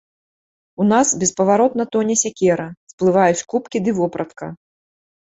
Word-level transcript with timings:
У 0.83 0.85
нас 0.91 1.07
беспаваротна 1.23 1.85
тоне 1.95 2.15
сякера, 2.21 2.65
сплываюць 2.93 3.45
кубкі 3.53 3.77
ды 3.89 3.93
вопратка. 3.99 4.45